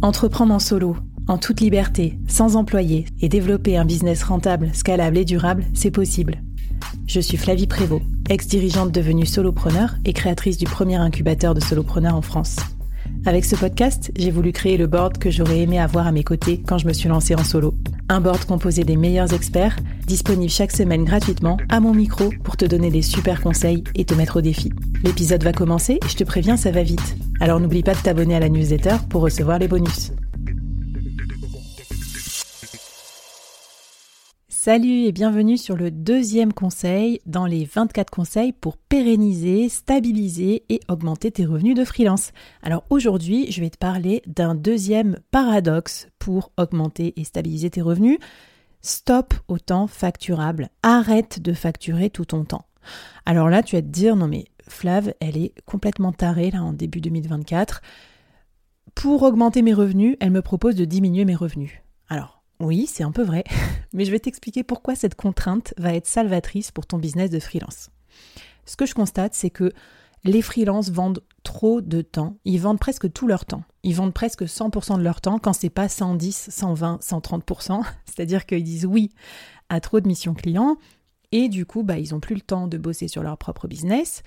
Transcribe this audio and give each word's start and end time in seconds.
Entreprendre 0.00 0.54
en 0.54 0.60
solo, 0.60 0.96
en 1.26 1.38
toute 1.38 1.60
liberté, 1.60 2.20
sans 2.28 2.54
employé 2.54 3.06
et 3.20 3.28
développer 3.28 3.76
un 3.76 3.84
business 3.84 4.22
rentable, 4.22 4.70
scalable 4.72 5.18
et 5.18 5.24
durable, 5.24 5.64
c'est 5.74 5.90
possible. 5.90 6.40
Je 7.08 7.18
suis 7.18 7.36
Flavie 7.36 7.66
Prévost, 7.66 8.04
ex-dirigeante 8.30 8.92
devenue 8.92 9.26
solopreneur 9.26 9.96
et 10.04 10.12
créatrice 10.12 10.56
du 10.56 10.66
premier 10.66 10.94
incubateur 10.94 11.52
de 11.52 11.60
solopreneurs 11.60 12.14
en 12.14 12.22
France. 12.22 12.58
Avec 13.26 13.44
ce 13.44 13.56
podcast, 13.56 14.12
j'ai 14.16 14.30
voulu 14.30 14.52
créer 14.52 14.76
le 14.76 14.86
board 14.86 15.18
que 15.18 15.32
j'aurais 15.32 15.58
aimé 15.58 15.80
avoir 15.80 16.06
à 16.06 16.12
mes 16.12 16.22
côtés 16.22 16.62
quand 16.64 16.78
je 16.78 16.86
me 16.86 16.92
suis 16.92 17.08
lancée 17.08 17.34
en 17.34 17.42
solo. 17.42 17.74
Un 18.08 18.20
board 18.20 18.44
composé 18.44 18.84
des 18.84 18.96
meilleurs 18.96 19.32
experts, 19.32 19.76
disponible 20.06 20.52
chaque 20.52 20.72
semaine 20.72 21.04
gratuitement 21.04 21.56
à 21.68 21.80
mon 21.80 21.92
micro 21.92 22.30
pour 22.44 22.56
te 22.56 22.64
donner 22.64 22.92
des 22.92 23.02
super 23.02 23.42
conseils 23.42 23.82
et 23.96 24.04
te 24.04 24.14
mettre 24.14 24.36
au 24.36 24.42
défi. 24.42 24.70
L'épisode 25.02 25.42
va 25.42 25.52
commencer 25.52 25.98
je 26.06 26.14
te 26.14 26.22
préviens, 26.22 26.56
ça 26.56 26.70
va 26.70 26.84
vite. 26.84 27.16
Alors 27.40 27.60
n'oublie 27.60 27.84
pas 27.84 27.94
de 27.94 28.00
t'abonner 28.00 28.34
à 28.34 28.40
la 28.40 28.48
newsletter 28.48 28.96
pour 29.08 29.22
recevoir 29.22 29.60
les 29.60 29.68
bonus. 29.68 30.10
Salut 34.48 35.04
et 35.04 35.12
bienvenue 35.12 35.56
sur 35.56 35.76
le 35.76 35.92
deuxième 35.92 36.52
conseil 36.52 37.20
dans 37.26 37.46
les 37.46 37.64
24 37.64 38.10
conseils 38.10 38.52
pour 38.52 38.76
pérenniser, 38.76 39.68
stabiliser 39.68 40.64
et 40.68 40.80
augmenter 40.88 41.30
tes 41.30 41.46
revenus 41.46 41.76
de 41.76 41.84
freelance. 41.84 42.32
Alors 42.62 42.82
aujourd'hui, 42.90 43.50
je 43.52 43.60
vais 43.60 43.70
te 43.70 43.78
parler 43.78 44.20
d'un 44.26 44.56
deuxième 44.56 45.20
paradoxe 45.30 46.08
pour 46.18 46.50
augmenter 46.56 47.14
et 47.16 47.24
stabiliser 47.24 47.70
tes 47.70 47.82
revenus. 47.82 48.18
Stop 48.82 49.32
au 49.46 49.58
temps 49.58 49.86
facturable. 49.86 50.70
Arrête 50.82 51.40
de 51.40 51.52
facturer 51.52 52.10
tout 52.10 52.24
ton 52.24 52.44
temps. 52.44 52.66
Alors 53.26 53.48
là, 53.48 53.62
tu 53.62 53.76
vas 53.76 53.82
te 53.82 53.86
dire, 53.86 54.16
non 54.16 54.26
mais 54.26 54.46
Flav, 54.68 55.12
elle 55.20 55.36
est 55.36 55.52
complètement 55.64 56.12
tarée 56.12 56.50
là 56.50 56.62
en 56.62 56.72
début 56.72 57.00
2024. 57.00 57.80
Pour 58.94 59.22
augmenter 59.22 59.62
mes 59.62 59.74
revenus, 59.74 60.16
elle 60.20 60.30
me 60.30 60.42
propose 60.42 60.74
de 60.74 60.84
diminuer 60.84 61.24
mes 61.24 61.34
revenus. 61.34 61.72
Alors, 62.08 62.42
oui, 62.60 62.86
c'est 62.86 63.04
un 63.04 63.12
peu 63.12 63.22
vrai, 63.22 63.44
mais 63.92 64.04
je 64.04 64.10
vais 64.10 64.18
t'expliquer 64.18 64.64
pourquoi 64.64 64.94
cette 64.94 65.14
contrainte 65.14 65.74
va 65.78 65.94
être 65.94 66.06
salvatrice 66.06 66.70
pour 66.70 66.86
ton 66.86 66.98
business 66.98 67.30
de 67.30 67.38
freelance. 67.38 67.90
Ce 68.64 68.76
que 68.76 68.86
je 68.86 68.94
constate, 68.94 69.34
c'est 69.34 69.50
que 69.50 69.72
les 70.24 70.42
freelances 70.42 70.90
vendent 70.90 71.22
trop 71.42 71.80
de 71.80 72.02
temps. 72.02 72.36
Ils 72.44 72.60
vendent 72.60 72.80
presque 72.80 73.12
tout 73.12 73.26
leur 73.26 73.44
temps. 73.44 73.62
Ils 73.82 73.94
vendent 73.94 74.12
presque 74.12 74.42
100% 74.42 74.98
de 74.98 75.02
leur 75.02 75.20
temps 75.20 75.38
quand 75.38 75.52
c'est 75.52 75.70
pas 75.70 75.88
110, 75.88 76.48
120, 76.50 77.00
130%. 77.00 77.82
C'est-à-dire 78.04 78.46
qu'ils 78.46 78.64
disent 78.64 78.86
oui 78.86 79.10
à 79.68 79.80
trop 79.80 80.00
de 80.00 80.08
missions 80.08 80.34
clients 80.34 80.76
et 81.32 81.48
du 81.48 81.66
coup, 81.66 81.82
bah, 81.82 81.98
ils 81.98 82.12
n'ont 82.12 82.20
plus 82.20 82.34
le 82.34 82.40
temps 82.40 82.66
de 82.66 82.78
bosser 82.78 83.08
sur 83.08 83.22
leur 83.22 83.36
propre 83.36 83.68
business 83.68 84.22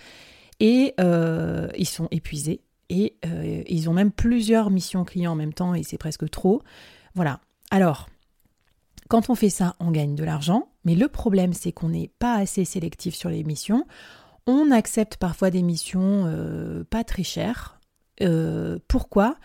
et 0.60 0.94
euh, 1.00 1.68
ils 1.78 1.88
sont 1.88 2.08
épuisés 2.12 2.62
et 2.90 3.16
euh, 3.26 3.64
ils 3.68 3.90
ont 3.90 3.94
même 3.94 4.12
plusieurs 4.12 4.70
missions 4.70 5.04
clients 5.04 5.32
en 5.32 5.36
même 5.36 5.54
temps 5.54 5.74
et 5.74 5.84
c'est 5.84 5.98
presque 5.98 6.30
trop. 6.30 6.62
Voilà. 7.16 7.40
Alors, 7.72 8.10
quand 9.10 9.30
on 9.30 9.36
fait 9.36 9.50
ça, 9.50 9.76
on 9.80 9.92
gagne 9.92 10.16
de 10.16 10.24
l'argent, 10.24 10.70
mais 10.86 10.96
le 10.96 11.08
problème 11.08 11.54
c'est 11.54 11.72
qu'on 11.72 11.90
n'est 11.90 12.12
pas 12.20 12.36
assez 12.36 12.66
sélectif 12.66 13.16
sur 13.16 13.30
les 13.30 13.44
missions. 13.44 13.86
On 14.46 14.72
accepte 14.72 15.18
parfois 15.18 15.50
des 15.50 15.62
missions 15.62 16.26
euh, 16.26 16.84
pas 16.84 17.04
très 17.04 17.24
chères. 17.24 17.80
pourquoi? 18.88 19.38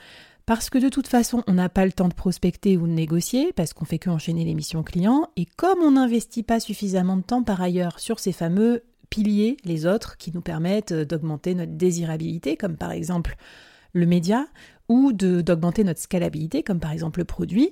Parce 0.46 0.70
que 0.70 0.78
de 0.78 0.88
toute 0.88 1.08
façon, 1.08 1.42
on 1.48 1.54
n'a 1.54 1.68
pas 1.68 1.84
le 1.84 1.92
temps 1.92 2.08
de 2.08 2.14
prospecter 2.14 2.76
ou 2.76 2.86
de 2.86 2.92
négocier, 2.92 3.52
parce 3.52 3.72
qu'on 3.72 3.84
fait 3.84 3.98
que 3.98 4.10
enchaîner 4.10 4.44
les 4.44 4.54
missions 4.54 4.84
clients, 4.84 5.28
et 5.36 5.44
comme 5.44 5.80
on 5.80 5.92
n'investit 5.92 6.44
pas 6.44 6.60
suffisamment 6.60 7.16
de 7.16 7.22
temps 7.22 7.42
par 7.42 7.60
ailleurs 7.60 7.98
sur 7.98 8.20
ces 8.20 8.32
fameux 8.32 8.84
piliers, 9.10 9.56
les 9.64 9.86
autres, 9.86 10.16
qui 10.16 10.32
nous 10.32 10.40
permettent 10.40 10.92
d'augmenter 10.92 11.54
notre 11.54 11.72
désirabilité, 11.72 12.56
comme 12.56 12.76
par 12.76 12.92
exemple 12.92 13.36
le 13.92 14.06
média, 14.06 14.46
ou 14.88 15.12
d'augmenter 15.12 15.82
notre 15.82 16.00
scalabilité, 16.00 16.62
comme 16.62 16.78
par 16.78 16.92
exemple 16.92 17.18
le 17.18 17.24
produit, 17.24 17.70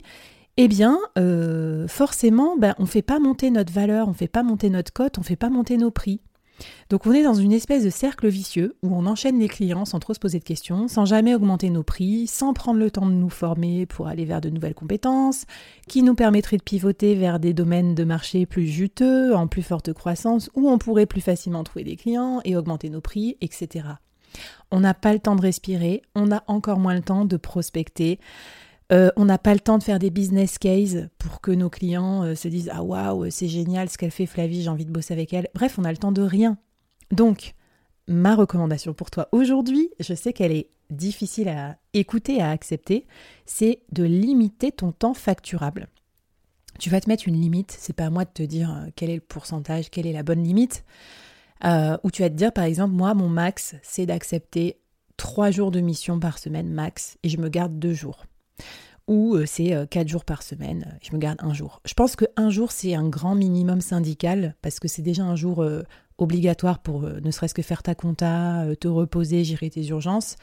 eh 0.57 0.69
bien, 0.69 0.99
euh, 1.19 1.87
forcément, 1.89 2.57
ben, 2.57 2.75
on 2.79 2.83
ne 2.83 2.89
fait 2.89 3.03
pas 3.03 3.19
monter 3.19 3.51
notre 3.51 3.73
valeur, 3.73 4.09
on 4.09 4.13
ne 4.13 4.17
fait 4.17 4.29
pas 4.29 4.43
monter 4.43 4.71
notre 4.71 4.93
cote, 4.93 5.19
on 5.19 5.21
ne 5.21 5.27
fait 5.27 5.37
pas 5.37 5.51
monter 5.51 5.77
nos 5.77 5.91
prix. 5.91 6.21
Donc 6.91 7.07
on 7.07 7.13
est 7.13 7.23
dans 7.23 7.35
une 7.35 7.53
espèce 7.53 7.85
de 7.85 7.91
cercle 7.91 8.29
vicieux 8.29 8.77
où 8.83 8.95
on 8.95 9.07
enchaîne 9.07 9.39
les 9.39 9.49
clients 9.49 9.85
sans 9.85 9.99
trop 9.99 10.15
se 10.15 10.19
poser 10.19 10.39
de 10.39 10.45
questions, 10.45 10.89
sans 10.89 11.05
jamais 11.05 11.35
augmenter 11.35 11.71
nos 11.71 11.83
prix, 11.83 12.27
sans 12.27 12.53
prendre 12.53 12.79
le 12.79 12.91
temps 12.91 13.07
de 13.07 13.13
nous 13.13 13.31
former 13.31 13.87
pour 13.87 14.07
aller 14.07 14.25
vers 14.25 14.41
de 14.41 14.51
nouvelles 14.51 14.75
compétences, 14.75 15.47
qui 15.89 16.03
nous 16.03 16.15
permettraient 16.15 16.57
de 16.57 16.63
pivoter 16.63 17.15
vers 17.15 17.41
des 17.41 17.53
domaines 17.53 17.95
de 17.95 18.05
marché 18.05 18.47
plus 18.47 18.67
juteux, 18.67 19.35
en 19.35 19.47
plus 19.47 19.63
forte 19.63 19.93
croissance, 19.93 20.51
où 20.55 20.69
on 20.69 20.79
pourrait 20.79 21.07
plus 21.07 21.21
facilement 21.21 21.65
trouver 21.65 21.85
des 21.85 21.97
clients 21.97 22.41
et 22.45 22.57
augmenter 22.57 22.91
nos 22.91 23.01
prix, 23.01 23.37
etc. 23.41 23.87
On 24.71 24.81
n'a 24.81 24.95
pas 24.95 25.13
le 25.13 25.21
temps 25.21 25.37
de 25.37 25.43
respirer, 25.43 26.03
on 26.15 26.33
a 26.33 26.43
encore 26.47 26.79
moins 26.79 26.95
le 26.95 27.03
temps 27.03 27.25
de 27.25 27.37
prospecter, 27.37 28.19
euh, 28.93 29.11
on 29.17 29.25
n'a 29.25 29.39
pas 29.39 29.55
le 29.55 29.61
temps 29.61 29.79
de 29.79 29.83
faire 29.83 29.99
des 29.99 30.11
business 30.11 30.59
cases 30.59 30.97
pour 31.19 31.41
que 31.41 31.51
nos 31.51 31.71
clients 31.71 32.23
euh, 32.23 32.35
se 32.35 32.49
disent 32.49 32.71
Ah 32.73 32.83
waouh, 32.83 33.31
c'est 33.31 33.49
génial 33.49 33.89
ce 33.89 33.97
qu'elle 33.97 34.11
fait 34.11 34.27
Flavie, 34.27 34.63
j'ai 34.63 34.69
envie 34.69 34.85
de 34.85 34.93
bosser 34.93 35.15
avec 35.15 35.33
elle. 35.33 35.49
Bref, 35.55 35.79
on 35.79 35.85
a 35.85 35.91
le 35.91 35.97
temps 35.97 36.13
de 36.13 36.23
rien. 36.23 36.59
Donc, 37.11 37.55
ma 38.09 38.35
recommandation 38.35 38.93
pour 38.93 39.11
toi 39.11 39.29
aujourd'hui, 39.33 39.91
je 40.01 40.15
sais 40.15 40.33
qu'elle 40.33 40.53
est 40.53 40.69
difficile 40.91 41.49
à 41.49 41.79
écouter, 41.95 42.43
à 42.43 42.51
accepter, 42.51 43.07
c'est 43.47 43.81
de 43.93 44.05
limiter 44.05 44.71
ton 44.71 44.93
temps 44.93 45.15
facturable. 45.15 45.89
Tu 46.79 46.91
vas 46.91 47.01
te 47.01 47.09
mettre 47.09 47.27
une 47.27 47.41
limite, 47.41 47.75
c'est 47.79 47.95
pas 47.95 48.07
à 48.07 48.11
moi 48.11 48.25
de 48.25 48.31
te 48.31 48.43
dire 48.43 48.71
euh, 48.71 48.89
quel 48.97 49.09
est 49.09 49.15
le 49.15 49.21
pourcentage, 49.21 49.91
quelle 49.91 50.07
est 50.07 50.13
la 50.13 50.23
bonne 50.23 50.43
limite. 50.43 50.85
ou 51.63 52.11
tu 52.11 52.21
vas 52.21 52.29
te 52.29 52.35
dire 52.35 52.53
par 52.53 52.65
exemple, 52.65 52.93
moi 52.93 53.15
mon 53.15 53.31
max 53.31 53.77
c'est 53.83 54.05
d'accepter 54.05 54.79
trois 55.17 55.51
jours 55.51 55.71
de 55.71 55.81
mission 55.81 56.21
par 56.21 56.37
semaine 56.37 56.71
max 56.71 57.17
et 57.23 57.31
je 57.31 57.39
me 57.39 57.49
garde 57.49 57.79
deux 57.79 57.95
jours 57.95 58.27
ou 59.07 59.35
euh, 59.35 59.45
c'est 59.47 59.75
euh, 59.75 59.87
quatre 59.87 60.09
jours 60.09 60.25
par 60.25 60.43
semaine, 60.43 60.99
je 61.03 61.15
me 61.15 61.19
garde 61.19 61.39
un 61.43 61.53
jour. 61.53 61.81
Je 61.85 61.95
pense 61.95 62.17
que 62.17 62.25
un 62.37 62.51
jour 62.51 62.73
c'est 62.73 62.95
un 62.95 63.09
grand 63.09 63.35
minimum 63.35 63.81
syndical 63.81 64.55
parce 64.63 64.81
que 64.81 64.89
c'est 64.89 65.03
déjà 65.03 65.25
un 65.25 65.37
jour 65.37 65.63
euh, 65.63 65.83
obligatoire 66.19 66.79
pour 66.79 67.03
ne 67.03 67.31
serait-ce 67.31 67.55
que 67.55 67.63
faire 67.63 67.83
ta 67.83 67.95
compta, 67.95 68.65
te 68.81 68.89
reposer, 68.89 69.43
gérer 69.45 69.69
tes 69.69 69.85
urgences. 69.89 70.37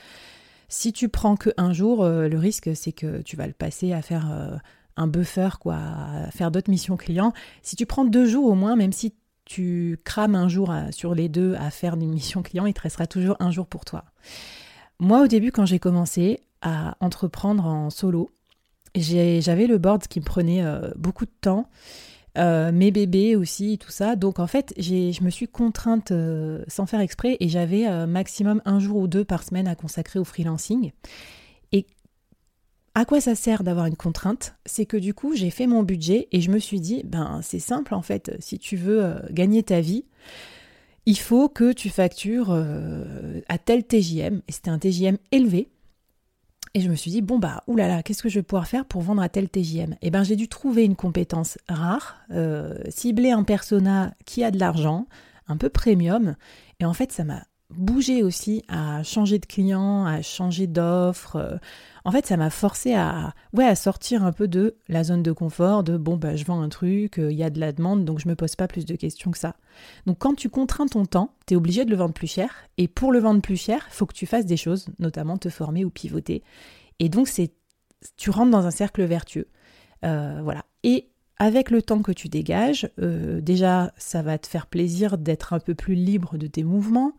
Si 0.68 0.94
tu 0.94 1.10
prends 1.10 1.36
que 1.38 1.50
un 1.58 1.72
jour, 1.74 2.04
le 2.06 2.38
risque 2.38 2.72
c'est 2.76 2.92
que 2.92 3.22
tu 3.22 3.38
vas 3.38 3.48
le 3.48 3.54
passer 3.54 3.94
à 3.94 4.02
faire 4.02 4.60
un 4.98 5.08
buffer 5.08 5.50
quoi, 5.62 5.78
à 5.78 6.32
faire 6.32 6.52
d'autres 6.52 6.70
missions 6.70 6.98
clients. 6.98 7.32
Si 7.62 7.78
tu 7.78 7.86
prends 7.86 8.04
deux 8.04 8.26
jours 8.26 8.48
au 8.48 8.54
moins, 8.54 8.76
même 8.76 8.92
si 8.92 9.14
tu 9.46 9.98
crames 10.04 10.36
un 10.36 10.50
jour 10.50 10.74
sur 10.92 11.16
les 11.16 11.30
deux 11.30 11.56
à 11.56 11.72
faire 11.72 11.94
une 11.94 12.10
mission 12.10 12.44
client, 12.44 12.66
il 12.66 12.74
te 12.74 12.82
restera 12.82 13.08
toujours 13.08 13.38
un 13.40 13.52
jour 13.52 13.66
pour 13.66 13.86
toi. 13.86 14.04
Moi, 15.02 15.24
au 15.24 15.28
début, 15.28 15.52
quand 15.52 15.66
j'ai 15.66 15.80
commencé 15.80 16.42
à 16.62 16.96
entreprendre 17.00 17.66
en 17.66 17.90
solo, 17.90 18.30
j'avais 18.94 19.66
le 19.66 19.80
board 19.80 20.08
qui 20.08 20.20
me 20.20 20.26
prenait 20.26 20.64
euh, 20.64 20.92
beaucoup 20.96 21.26
de 21.26 21.32
temps, 21.42 21.68
euh, 22.38 22.72
mes 22.72 22.92
bébés 22.92 23.36
aussi, 23.36 23.80
tout 23.80 23.90
ça. 23.90 24.16
Donc 24.16 24.38
en 24.38 24.46
fait, 24.46 24.76
je 24.78 25.24
me 25.24 25.32
suis 25.32 25.48
contrainte 25.48 26.12
euh, 26.12 26.64
sans 26.68 26.86
faire 26.86 27.00
exprès 27.00 27.36
et 27.40 27.50
j'avais 27.50 28.06
maximum 28.06 28.62
un 28.66 28.78
jour 28.78 28.98
ou 28.98 29.08
deux 29.08 29.26
par 29.26 29.42
semaine 29.42 29.68
à 29.68 29.74
consacrer 29.74 30.20
au 30.20 30.24
freelancing. 30.24 30.92
Et 31.72 31.88
à 32.94 33.04
quoi 33.04 33.22
ça 33.22 33.34
sert 33.34 33.64
d'avoir 33.64 33.88
une 33.88 33.96
contrainte? 33.96 34.54
C'est 34.68 34.86
que 34.86 34.98
du 34.98 35.16
coup, 35.16 35.36
j'ai 35.36 35.50
fait 35.50 35.66
mon 35.66 35.82
budget 35.82 36.28
et 36.32 36.42
je 36.42 36.52
me 36.52 36.60
suis 36.60 36.80
dit, 36.80 37.02
ben 37.06 37.40
c'est 37.42 37.58
simple 37.58 37.96
en 37.96 38.04
fait, 38.04 38.38
si 38.40 38.60
tu 38.60 38.76
veux 38.76 39.16
gagner 39.32 39.64
ta 39.64 39.82
vie, 39.82 40.06
il 41.06 41.18
faut 41.18 41.50
que 41.50 41.74
tu 41.74 41.90
factures 41.90 42.52
à 42.52 43.58
tel 43.58 43.84
TJM. 43.86 44.42
Et 44.48 44.52
c'était 44.52 44.70
un 44.70 44.80
TJM 44.80 45.18
élevé. 45.32 45.70
Et 46.74 46.80
je 46.80 46.90
me 46.90 46.96
suis 46.96 47.12
dit, 47.12 47.22
bon 47.22 47.38
bah, 47.38 47.64
oulala, 47.68 48.02
qu'est-ce 48.02 48.24
que 48.24 48.30
je 48.30 48.40
vais 48.40 48.44
pouvoir 48.44 48.68
faire 48.68 48.86
pour 48.86 49.02
vendre 49.02 49.22
à 49.22 49.28
tel 49.28 49.50
TJM 49.50 49.96
Eh 50.02 50.10
bien, 50.10 50.24
j'ai 50.24 50.38
dû 50.38 50.48
trouver 50.48 50.86
une 50.86 50.96
compétence 50.96 51.58
rare, 51.68 52.22
euh, 52.32 52.78
cibler 52.90 53.32
un 53.32 53.44
persona 53.44 54.14
qui 54.26 54.44
a 54.44 54.52
de 54.52 54.60
l'argent, 54.60 55.08
un 55.48 55.58
peu 55.58 55.70
premium. 55.70 56.36
Et 56.80 56.86
en 56.86 56.94
fait, 56.94 57.12
ça 57.12 57.26
m'a 57.26 57.44
bougé 57.76 58.24
aussi 58.24 58.64
à 58.68 59.04
changer 59.04 59.40
de 59.40 59.46
client, 59.46 60.06
à 60.06 60.22
changer 60.22 60.68
d'offre. 60.68 61.36
Euh, 61.36 61.58
en 62.06 62.12
fait, 62.12 62.26
ça 62.26 62.38
m'a 62.38 62.50
forcé 62.50 62.94
à, 62.94 63.34
ouais, 63.54 63.66
à 63.66 63.76
sortir 63.76 64.24
un 64.24 64.32
peu 64.32 64.48
de 64.48 64.76
la 64.88 65.04
zone 65.04 65.24
de 65.24 65.32
confort, 65.32 65.84
de 65.84 65.98
bon, 65.98 66.18
bah, 66.18 66.36
je 66.36 66.46
vends 66.46 66.62
un 66.62 66.70
truc, 66.70 67.20
euh, 67.20 67.32
il 67.32 67.38
y 67.38 67.44
a 67.44 67.50
de 67.50 67.60
la 67.60 67.72
demande, 67.72 68.06
donc 68.06 68.20
je 68.20 68.28
me 68.28 68.36
pose 68.36 68.56
pas 68.56 68.68
plus 68.68 68.86
de 68.86 68.96
questions 68.96 69.32
que 69.32 69.38
ça. 69.38 69.56
Donc 70.06 70.18
quand 70.20 70.36
tu 70.36 70.50
contrains 70.50 70.88
ton 70.88 71.06
temps, 71.06 71.34
tu 71.48 71.54
es 71.54 71.58
obligé 71.58 71.86
de 71.86 71.92
le 71.92 71.98
vendre 71.98 72.14
plus 72.14 72.32
cher. 72.32 72.50
Et 72.78 72.88
pour 72.88 73.12
le 73.12 73.20
vendre 73.20 73.42
plus 73.42 73.58
cher, 73.58 73.88
faut 73.90 74.06
que 74.06 74.16
tu 74.16 74.26
fasses 74.26 74.46
des 74.46 74.58
choses, 74.58 74.88
notamment 75.00 75.38
te 75.38 75.50
former 75.50 75.86
ou 75.86 75.90
pivoter. 75.90 76.44
Et 77.00 77.10
donc 77.10 77.28
c'est 77.28 77.52
tu 78.18 78.32
rentres 78.32 78.52
dans 78.52 78.66
un 78.66 78.72
cercle 78.72 79.04
vertueux. 79.04 79.48
voilà. 80.02 80.66
Et 80.84 81.10
avec 81.38 81.70
le 81.70 81.84
temps 81.84 82.02
que 82.02 82.12
tu 82.12 82.30
dégages, 82.30 82.90
déjà, 82.98 83.94
ça 83.96 84.24
va 84.24 84.40
te 84.40 84.48
faire 84.48 84.66
plaisir 84.66 85.20
d'être 85.20 85.54
un 85.54 85.60
peu 85.60 85.76
plus 85.76 85.94
libre 85.94 86.40
de 86.40 86.48
tes 86.48 86.64
mouvements. 86.64 87.14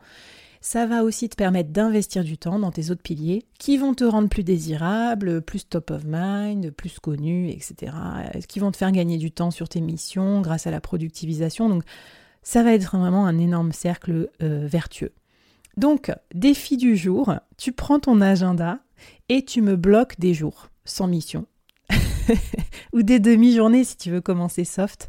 Ça 0.64 0.86
va 0.86 1.02
aussi 1.02 1.28
te 1.28 1.34
permettre 1.34 1.70
d'investir 1.70 2.22
du 2.22 2.38
temps 2.38 2.60
dans 2.60 2.70
tes 2.70 2.92
autres 2.92 3.02
piliers 3.02 3.44
qui 3.58 3.76
vont 3.76 3.94
te 3.94 4.04
rendre 4.04 4.28
plus 4.28 4.44
désirable, 4.44 5.42
plus 5.42 5.68
top 5.68 5.90
of 5.90 6.04
mind, 6.06 6.70
plus 6.70 7.00
connu, 7.00 7.50
etc. 7.50 7.92
Qui 8.46 8.60
vont 8.60 8.70
te 8.70 8.76
faire 8.76 8.92
gagner 8.92 9.18
du 9.18 9.32
temps 9.32 9.50
sur 9.50 9.68
tes 9.68 9.80
missions 9.80 10.40
grâce 10.40 10.68
à 10.68 10.70
la 10.70 10.80
productivisation? 10.80 11.68
Donc 11.68 11.82
ça 12.44 12.62
va 12.62 12.74
être 12.74 12.84
vraiment 12.84 13.26
un 13.26 13.38
énorme 13.38 13.72
cercle 13.72 14.30
euh, 14.40 14.64
vertueux. 14.68 15.12
Donc, 15.76 16.12
défi 16.32 16.76
du 16.76 16.96
jour, 16.96 17.34
tu 17.56 17.72
prends 17.72 17.98
ton 17.98 18.20
agenda 18.20 18.78
et 19.28 19.44
tu 19.44 19.62
me 19.62 19.74
bloques 19.74 20.20
des 20.20 20.32
jours 20.32 20.68
sans 20.84 21.08
mission. 21.08 21.46
ou 22.92 23.02
des 23.02 23.18
demi-journées 23.18 23.82
si 23.82 23.96
tu 23.96 24.12
veux 24.12 24.20
commencer 24.20 24.64
soft. 24.64 25.08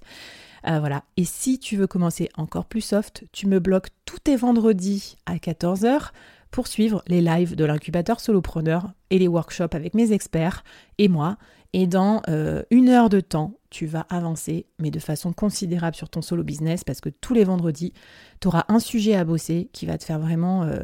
Euh, 0.68 0.80
voilà. 0.80 1.04
Et 1.18 1.26
si 1.26 1.60
tu 1.60 1.76
veux 1.78 1.88
commencer 1.88 2.30
encore 2.36 2.66
plus 2.66 2.82
soft, 2.82 3.26
tu 3.32 3.48
me 3.48 3.60
bloques 3.60 3.90
tous 4.06 4.20
tes 4.20 4.36
vendredis 4.36 5.16
à 5.26 5.36
14h 5.36 6.12
pour 6.52 6.68
suivre 6.68 7.04
les 7.08 7.22
lives 7.22 7.56
de 7.56 7.66
l'incubateur 7.66 8.20
solopreneur 8.20 8.94
et 9.10 9.20
les 9.20 9.28
workshops 9.28 9.74
avec 9.74 9.94
mes 9.94 10.12
experts 10.12 10.64
et 10.98 11.08
moi. 11.08 11.38
Et 11.74 11.88
dans 11.88 12.22
euh, 12.30 12.62
une 12.70 12.90
heure 12.90 13.10
de 13.10 13.20
temps, 13.20 13.58
tu 13.72 13.88
vas 13.88 14.06
avancer, 14.10 14.68
mais 14.78 14.92
de 14.92 15.00
façon 15.00 15.34
considérable 15.34 15.96
sur 15.96 16.10
ton 16.10 16.22
solo 16.22 16.44
business 16.44 16.84
parce 16.84 17.02
que 17.02 17.10
tous 17.10 17.34
les 17.34 17.44
vendredis, 17.44 17.94
tu 18.40 18.48
auras 18.48 18.66
un 18.70 18.80
sujet 18.80 19.16
à 19.16 19.26
bosser 19.26 19.70
qui 19.74 19.88
va 19.88 19.98
te 19.98 20.04
faire 20.04 20.20
vraiment 20.20 20.64
euh, 20.64 20.82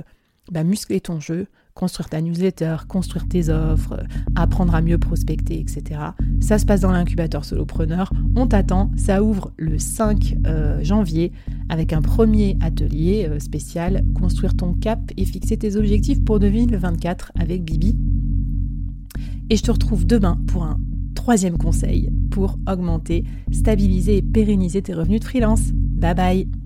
bah, 0.51 0.63
muscler 0.63 0.99
ton 0.99 1.19
jeu, 1.19 1.47
construire 1.79 2.09
ta 2.09 2.19
newsletter, 2.19 2.75
construire 2.89 3.25
tes 3.25 3.47
offres, 3.47 4.03
apprendre 4.35 4.75
à 4.75 4.81
mieux 4.81 4.97
prospecter, 4.97 5.61
etc. 5.61 6.01
Ça 6.41 6.59
se 6.59 6.65
passe 6.65 6.81
dans 6.81 6.91
l'incubateur 6.91 7.45
solopreneur. 7.45 8.11
On 8.35 8.47
t'attend. 8.47 8.91
Ça 8.97 9.23
ouvre 9.23 9.53
le 9.55 9.79
5 9.79 10.35
euh, 10.45 10.83
janvier 10.83 11.31
avec 11.69 11.93
un 11.93 12.01
premier 12.01 12.57
atelier 12.59 13.27
euh, 13.29 13.39
spécial 13.39 14.03
Construire 14.13 14.57
ton 14.57 14.73
cap 14.73 14.99
et 15.15 15.23
fixer 15.23 15.55
tes 15.55 15.77
objectifs 15.77 16.21
pour 16.25 16.39
2024 16.39 17.31
avec 17.39 17.63
Bibi. 17.63 17.95
Et 19.49 19.55
je 19.55 19.63
te 19.63 19.71
retrouve 19.71 20.05
demain 20.05 20.37
pour 20.47 20.63
un 20.63 20.79
troisième 21.15 21.57
conseil 21.57 22.11
pour 22.29 22.59
augmenter, 22.67 23.23
stabiliser 23.51 24.17
et 24.17 24.21
pérenniser 24.21 24.81
tes 24.81 24.93
revenus 24.93 25.21
de 25.21 25.25
freelance. 25.25 25.71
Bye 25.73 26.15
bye 26.15 26.58